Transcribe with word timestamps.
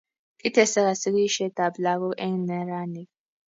Kitesaka 0.39 0.93
sigisietab 1.01 1.73
lagok 1.85 2.15
eng' 2.25 2.43
neranik 2.47 3.09